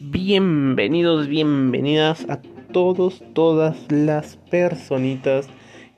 [0.00, 2.42] Bienvenidos, bienvenidas a
[2.72, 5.48] todos, todas las personitas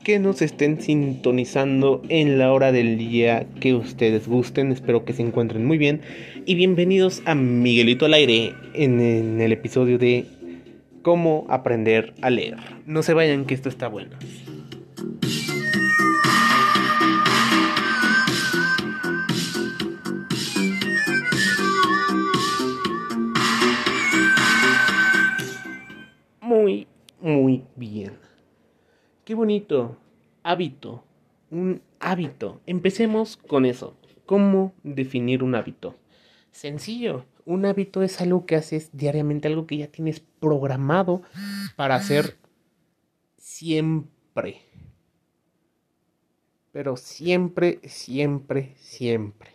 [0.04, 4.71] que nos estén sintonizando en la hora del día que ustedes gusten.
[4.71, 6.02] Espero que se encuentren muy bien.
[6.46, 10.27] Y bienvenidos a Miguelito al aire en, en el episodio de
[11.02, 12.59] cómo aprender a leer.
[12.86, 14.16] No se vayan que esto está bueno.
[27.25, 28.19] Muy, bien.
[29.25, 29.96] Qué bonito.
[30.43, 31.05] Hábito.
[31.50, 32.61] Un hábito.
[32.67, 33.97] Empecemos con eso.
[34.27, 35.97] ¿Cómo definir un hábito?
[36.50, 37.25] Sencillo.
[37.47, 41.23] Un hábito es algo que haces diariamente, algo que ya tienes programado
[41.77, 42.37] para hacer
[43.39, 44.61] siempre.
[46.72, 49.50] Pero siempre, siempre, siempre.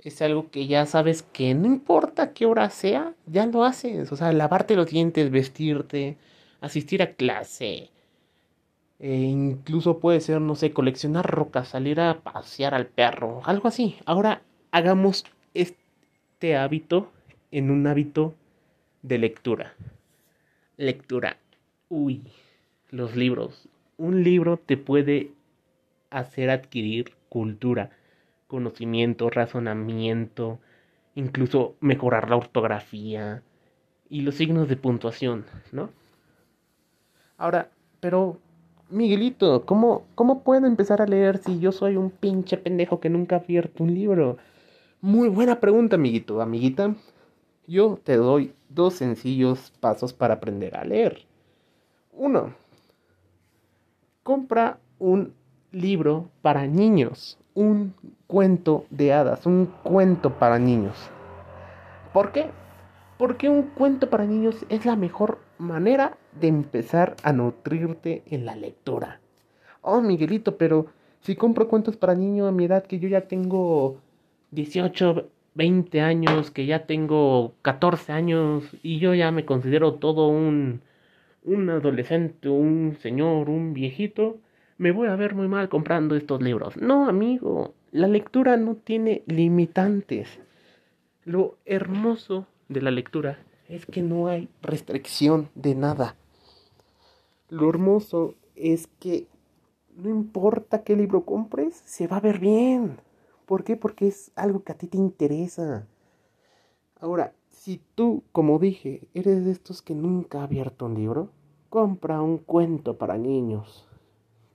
[0.00, 4.10] Es algo que ya sabes que no importa qué hora sea, ya lo haces.
[4.10, 6.18] O sea, lavarte los dientes, vestirte,
[6.60, 7.90] asistir a clase.
[8.98, 13.96] E incluso puede ser, no sé, coleccionar rocas, salir a pasear al perro, algo así.
[14.06, 14.42] Ahora
[14.72, 17.12] hagamos este hábito
[17.50, 18.34] en un hábito
[19.02, 19.74] de lectura.
[20.76, 21.38] Lectura.
[21.88, 22.22] Uy,
[22.90, 23.68] los libros.
[23.96, 25.32] Un libro te puede
[26.10, 27.90] hacer adquirir cultura,
[28.46, 30.58] conocimiento, razonamiento,
[31.14, 33.42] incluso mejorar la ortografía
[34.08, 35.90] y los signos de puntuación, ¿no?
[37.38, 38.36] Ahora, pero
[38.90, 43.36] Miguelito, ¿cómo, ¿cómo puedo empezar a leer si yo soy un pinche pendejo que nunca
[43.36, 44.38] ha abierto un libro?
[45.00, 46.94] Muy buena pregunta, amiguito, amiguita.
[47.66, 51.26] Yo te doy dos sencillos pasos para aprender a leer.
[52.12, 52.54] Uno,
[54.22, 55.34] compra un
[55.70, 57.94] libro para niños, un
[58.26, 60.96] cuento de hadas, un cuento para niños.
[62.12, 62.50] ¿Por qué?
[63.18, 68.54] Porque un cuento para niños es la mejor manera de empezar a nutrirte en la
[68.54, 69.20] lectura.
[69.82, 70.86] Oh, Miguelito, pero
[71.20, 74.00] si compro cuentos para niños a mi edad que yo ya tengo
[74.50, 80.80] 18, 20 años, que ya tengo 14 años y yo ya me considero todo un,
[81.44, 84.38] un adolescente, un señor, un viejito,
[84.78, 86.76] me voy a ver muy mal comprando estos libros.
[86.76, 90.38] No, amigo, la lectura no tiene limitantes.
[91.24, 93.38] Lo hermoso de la lectura
[93.68, 96.16] es que no hay restricción de nada.
[97.48, 99.26] Lo hermoso es que
[99.96, 103.00] no importa qué libro compres, se va a ver bien.
[103.46, 103.76] ¿Por qué?
[103.76, 105.86] Porque es algo que a ti te interesa.
[107.00, 111.30] Ahora, si tú, como dije, eres de estos que nunca ha abierto un libro,
[111.68, 113.86] compra un cuento para niños.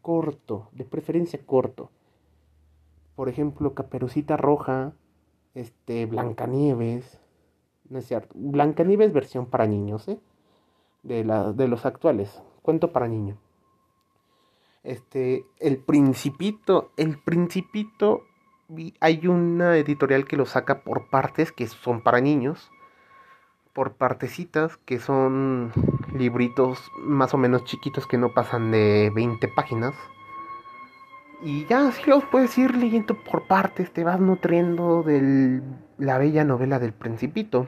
[0.01, 1.89] Corto, de preferencia corto.
[3.15, 4.93] Por ejemplo, Caperucita Roja,
[5.53, 7.22] este, Blancanieves.
[7.89, 8.33] No es cierto.
[8.35, 10.19] Blancanieves versión para niños, ¿eh?
[11.03, 12.41] De, la, de los actuales.
[12.61, 13.37] Cuento para niños.
[14.83, 16.91] Este, El Principito.
[16.97, 18.23] El Principito
[18.99, 22.71] hay una editorial que lo saca por partes que son para niños,
[23.73, 25.71] por partecitas que son
[26.13, 29.95] libritos más o menos chiquitos que no pasan de 20 páginas.
[31.43, 35.61] Y ya así los puedes ir leyendo por partes, te vas nutriendo de
[35.97, 37.67] la bella novela del principito.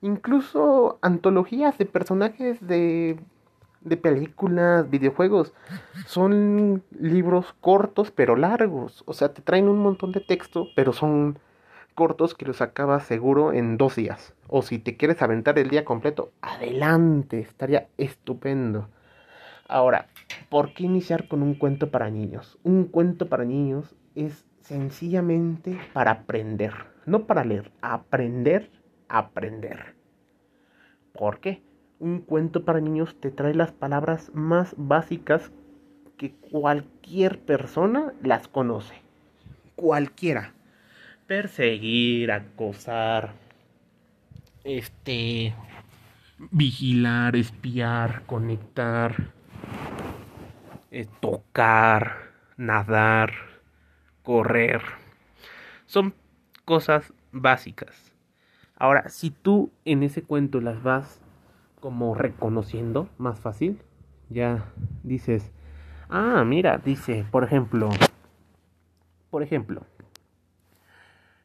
[0.00, 3.18] Incluso antologías de personajes de
[3.80, 5.52] de películas, videojuegos.
[6.06, 9.02] Son libros cortos pero largos.
[9.06, 11.38] O sea, te traen un montón de texto, pero son
[11.94, 14.34] cortos que los acabas seguro en dos días.
[14.46, 18.88] O si te quieres aventar el día completo, adelante, estaría estupendo.
[19.68, 20.08] Ahora,
[20.48, 22.58] ¿por qué iniciar con un cuento para niños?
[22.64, 26.72] Un cuento para niños es sencillamente para aprender,
[27.06, 28.70] no para leer, aprender,
[29.08, 29.94] aprender.
[31.12, 31.62] ¿Por qué?
[32.00, 35.50] un cuento para niños te trae las palabras más básicas
[36.16, 38.94] que cualquier persona las conoce.
[39.76, 40.54] Cualquiera.
[41.26, 43.32] Perseguir, acosar,
[44.64, 45.54] este,
[46.50, 49.32] vigilar, espiar, conectar,
[50.90, 53.32] eh, tocar, nadar,
[54.22, 54.82] correr.
[55.86, 56.14] Son
[56.64, 58.12] cosas básicas.
[58.76, 61.20] Ahora, si tú en ese cuento las vas
[61.80, 63.80] como reconociendo más fácil.
[64.28, 65.52] Ya dices,
[66.08, 67.88] ah, mira, dice, por ejemplo,
[69.30, 69.86] por ejemplo,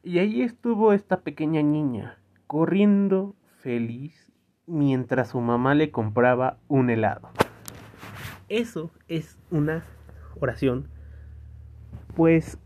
[0.04, 2.18] y ahí estuvo esta pequeña niña
[2.48, 4.34] corriendo feliz
[4.66, 7.30] mientras su mamá le compraba un helado.
[8.54, 9.84] Eso es una
[10.40, 10.88] oración,
[12.16, 12.60] pues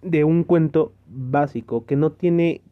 [0.00, 2.62] de un cuento básico que no tiene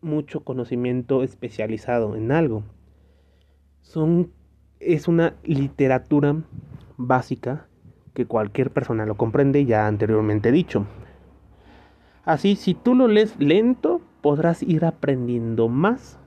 [0.00, 2.62] mucho conocimiento especializado en algo.
[3.82, 4.32] Son
[4.80, 6.42] es una literatura
[6.96, 7.68] básica
[8.14, 10.86] que cualquier persona lo comprende, ya anteriormente dicho.
[12.24, 16.18] Así, si tú lo lees lento, podrás ir aprendiendo más.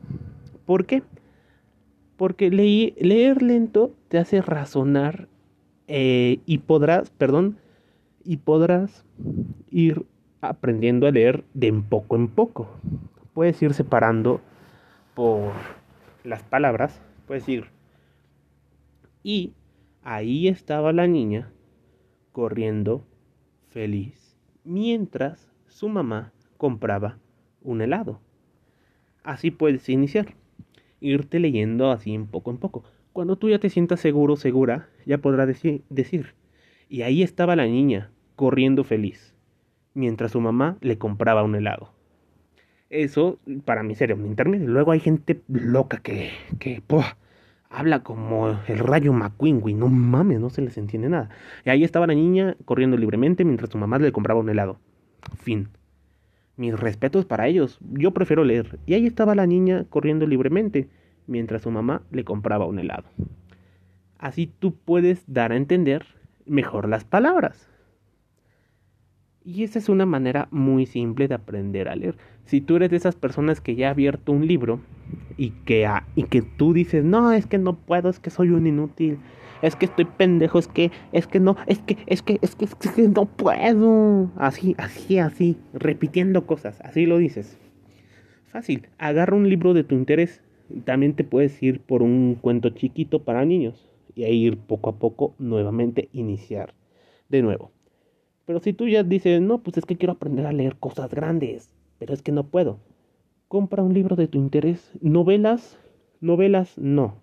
[0.67, 1.01] ¿Por qué?
[2.17, 5.27] Porque leer lento te hace razonar
[5.87, 7.57] eh, y podrás, perdón,
[8.23, 9.05] y podrás
[9.69, 10.05] ir
[10.41, 12.69] aprendiendo a leer de en poco en poco.
[13.33, 14.41] Puedes ir separando
[15.13, 15.51] por
[16.23, 17.65] las palabras, puedes ir.
[19.23, 19.53] Y
[20.03, 21.51] ahí estaba la niña
[22.31, 23.03] corriendo
[23.69, 24.25] feliz
[24.65, 27.17] mientras su mamá compraba
[27.61, 28.19] un helado.
[29.23, 30.35] Así puedes iniciar,
[30.99, 32.83] irte leyendo así en poco en poco.
[33.15, 36.35] Cuando tú ya te sientas seguro, segura, ya podrás decir,
[36.89, 39.33] y ahí estaba la niña, corriendo feliz,
[39.93, 41.93] mientras su mamá le compraba un helado.
[42.89, 44.67] Eso para mí sería un intermedio.
[44.67, 46.83] Luego hay gente loca que, que
[47.69, 49.75] habla como el rayo McQueen, güey.
[49.75, 51.29] No mames, no se les entiende nada.
[51.63, 54.77] Y ahí estaba la niña corriendo libremente mientras su mamá le compraba un helado.
[55.37, 55.69] Fin.
[56.57, 57.79] Mis respetos para ellos.
[57.93, 58.77] Yo prefiero leer.
[58.85, 60.89] Y ahí estaba la niña corriendo libremente
[61.27, 63.05] mientras su mamá le compraba un helado.
[64.17, 66.05] Así tú puedes dar a entender
[66.45, 67.69] mejor las palabras.
[69.43, 72.17] Y esa es una manera muy simple de aprender a leer.
[72.45, 74.79] Si tú eres de esas personas que ya ha abierto un libro
[75.37, 78.65] y que, y que tú dices, no, es que no puedo, es que soy un
[78.65, 79.19] inútil,
[79.61, 82.65] es que estoy pendejo, es que, es que no, es que, es que, es que,
[82.65, 84.31] es que no puedo.
[84.35, 87.57] Así, así, así, repitiendo cosas, así lo dices.
[88.47, 90.41] Fácil, agarra un libro de tu interés.
[90.83, 94.95] También te puedes ir por un cuento chiquito para niños y ahí ir poco a
[94.95, 96.73] poco nuevamente iniciar
[97.29, 97.71] de nuevo.
[98.45, 101.71] Pero si tú ya dices, no, pues es que quiero aprender a leer cosas grandes,
[101.97, 102.79] pero es que no puedo.
[103.47, 104.91] Compra un libro de tu interés.
[105.01, 105.79] Novelas,
[106.21, 107.15] novelas, no.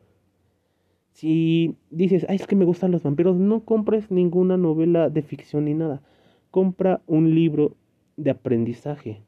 [1.12, 5.66] Si dices, ay, es que me gustan los vampiros, no compres ninguna novela de ficción
[5.66, 6.02] ni nada.
[6.50, 7.76] Compra un libro
[8.16, 9.22] de aprendizaje.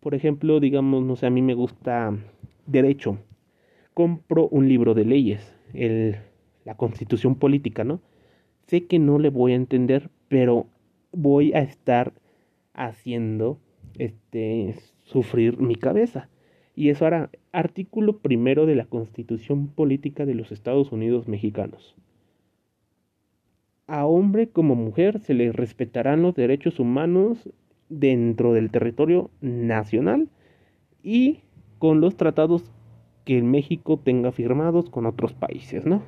[0.00, 2.16] Por ejemplo, digamos, no sé, a mí me gusta
[2.66, 3.18] derecho.
[3.94, 6.16] Compro un libro de leyes, el,
[6.64, 8.00] la constitución política, ¿no?
[8.66, 10.66] Sé que no le voy a entender, pero
[11.12, 12.12] voy a estar
[12.72, 13.58] haciendo
[13.98, 16.28] este sufrir mi cabeza.
[16.76, 21.96] Y eso hará artículo primero de la Constitución Política de los Estados Unidos Mexicanos.
[23.86, 27.50] A hombre como mujer se le respetarán los derechos humanos
[27.88, 30.28] dentro del territorio nacional
[31.02, 31.40] y
[31.80, 32.62] con los tratados
[33.24, 36.02] que México tenga firmados con otros países, ¿no?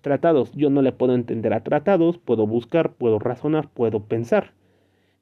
[0.00, 4.52] Tratados, yo no le puedo entender a tratados, puedo buscar, puedo razonar, puedo pensar.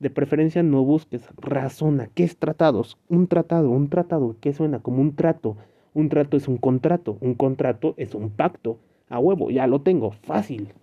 [0.01, 2.11] De preferencia no busques, razona.
[2.13, 2.99] ¿Qué es tratados?
[3.09, 4.81] Un tratado, un tratado, ¿qué suena?
[4.81, 5.57] Como un trato.
[5.95, 8.79] Un trato es un contrato, un contrato es un pacto.
[9.09, 10.75] A huevo, ya lo tengo, fácil.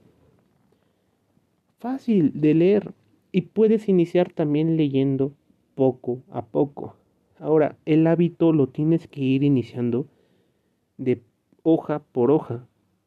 [1.78, 2.94] Fácil de leer.
[3.32, 5.34] Y puedes iniciar también leyendo
[5.76, 6.96] poco a poco.
[7.44, 10.08] Ahora, el hábito lo tienes que ir iniciando
[10.98, 11.22] de
[11.62, 12.66] hoja por hoja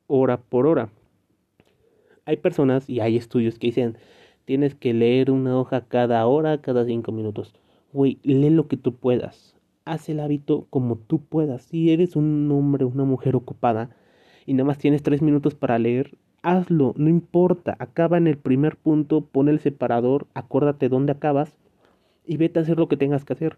[0.08, 0.90] hora por hora.
[2.26, 3.96] Hay personas y hay estudios que dicen,
[4.44, 7.54] tienes que leer una hoja cada hora, cada cinco minutos.
[7.94, 9.56] Güey, lee lo que tú puedas.
[9.86, 11.62] Haz el hábito como tú puedas.
[11.62, 13.96] Si eres un hombre o una mujer ocupada
[14.44, 17.74] y nada más tienes tres minutos para leer, hazlo, no importa.
[17.78, 21.56] Acaba en el primer punto, pon el separador, acuérdate dónde acabas
[22.26, 23.56] y vete a hacer lo que tengas que hacer.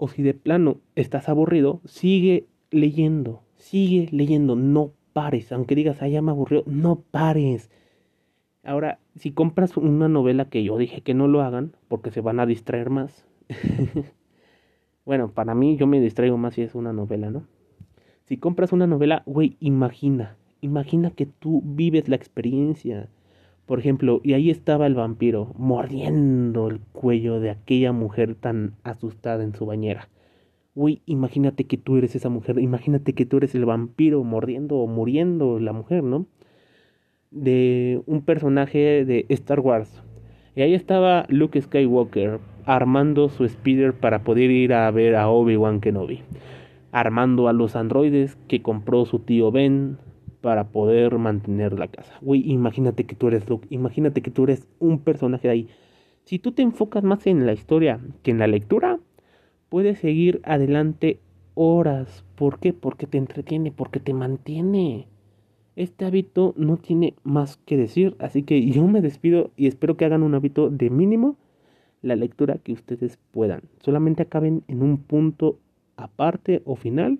[0.00, 6.12] O si de plano estás aburrido, sigue leyendo, sigue leyendo, no pares, aunque digas, ay,
[6.12, 7.68] ya me aburrió, no pares.
[8.62, 12.38] Ahora, si compras una novela que yo dije que no lo hagan, porque se van
[12.38, 13.26] a distraer más.
[15.04, 17.48] bueno, para mí yo me distraigo más si es una novela, ¿no?
[18.26, 23.08] Si compras una novela, güey, imagina, imagina que tú vives la experiencia.
[23.68, 29.44] Por ejemplo, y ahí estaba el vampiro mordiendo el cuello de aquella mujer tan asustada
[29.44, 30.08] en su bañera.
[30.74, 34.86] Uy, imagínate que tú eres esa mujer, imagínate que tú eres el vampiro mordiendo o
[34.86, 36.24] muriendo la mujer, ¿no?
[37.30, 40.02] De un personaje de Star Wars.
[40.56, 45.80] Y ahí estaba Luke Skywalker armando su speeder para poder ir a ver a Obi-Wan
[45.80, 46.22] Kenobi.
[46.90, 49.98] Armando a los androides que compró su tío Ben
[50.48, 52.14] para poder mantener la casa.
[52.22, 55.68] Uy, imagínate que tú eres Luke, imagínate que tú eres un personaje de ahí.
[56.24, 58.98] Si tú te enfocas más en la historia que en la lectura,
[59.68, 61.20] puedes seguir adelante
[61.52, 62.24] horas.
[62.34, 62.72] ¿Por qué?
[62.72, 65.06] Porque te entretiene, porque te mantiene.
[65.76, 70.06] Este hábito no tiene más que decir, así que yo me despido y espero que
[70.06, 71.36] hagan un hábito de mínimo
[72.00, 73.64] la lectura que ustedes puedan.
[73.80, 75.58] Solamente acaben en un punto
[75.98, 77.18] aparte o final,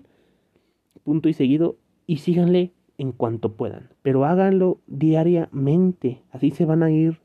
[1.03, 3.89] punto y seguido, y síganle en cuanto puedan.
[4.03, 6.21] Pero háganlo diariamente.
[6.31, 7.21] Así se van a ir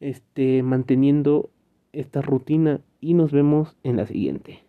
[0.00, 1.50] este, manteniendo
[1.92, 4.62] esta rutina y nos vemos en la siguiente.